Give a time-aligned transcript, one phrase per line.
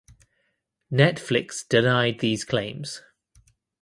[0.91, 3.03] Netflix denied these claims.